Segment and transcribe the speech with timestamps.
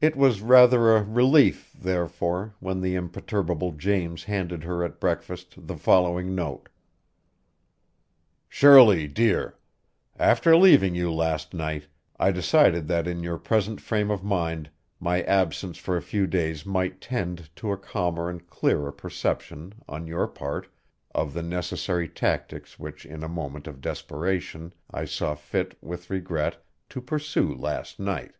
[0.00, 5.76] It was rather a relief, therefore, when the imperturbable James handed her at breakfast the
[5.76, 6.68] following note:
[8.48, 9.56] Shirley, Dear
[10.18, 11.86] After leaving you last night,
[12.18, 16.64] I decided that in your present frame of mind my absence for a few days
[16.66, 20.66] might tend to a calmer and clearer perception, on your part,
[21.14, 26.64] of the necessary tactics which in a moment of desperation, I saw fit, with regret,
[26.88, 28.32] to pursue last night.